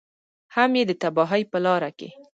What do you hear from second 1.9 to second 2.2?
کې.